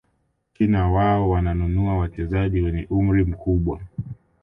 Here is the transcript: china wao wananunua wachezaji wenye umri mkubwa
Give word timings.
china 0.53 0.91
wao 0.91 1.29
wananunua 1.29 1.97
wachezaji 1.97 2.61
wenye 2.61 2.87
umri 2.89 3.25
mkubwa 3.25 3.81